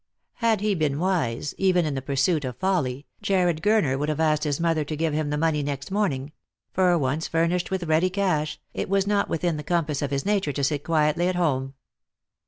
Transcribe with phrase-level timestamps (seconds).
[0.37, 4.45] Had he been wise, even in the pursuit of folly, Jarred Gurner would have asked
[4.45, 6.31] his mother to give him the money next morning;
[6.73, 10.53] for once furnished with ready cash, it was not within the compass of his nature
[10.53, 11.75] to sit quietly at home.